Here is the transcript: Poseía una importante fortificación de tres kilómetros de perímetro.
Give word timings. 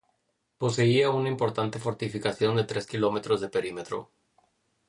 Poseía 0.57 1.11
una 1.11 1.29
importante 1.29 1.77
fortificación 1.77 2.55
de 2.55 2.63
tres 2.63 2.87
kilómetros 2.87 3.39
de 3.39 3.49
perímetro. 3.49 4.09